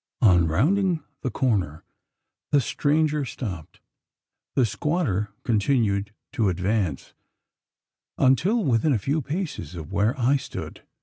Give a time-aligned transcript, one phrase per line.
[0.23, 1.83] On rounding the corner,
[2.49, 3.79] the stranger stopped.
[4.55, 7.13] The squatter continued to advance,
[8.17, 10.81] until within a few paces of where I stood.